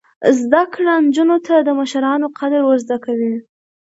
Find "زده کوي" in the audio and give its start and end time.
2.85-3.35